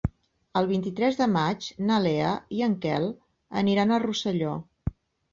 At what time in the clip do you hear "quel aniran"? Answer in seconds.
2.85-3.93